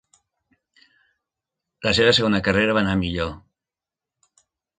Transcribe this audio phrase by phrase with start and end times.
[1.89, 3.31] La seva segona carrera va anar millor.